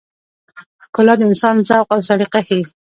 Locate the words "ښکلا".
0.83-1.13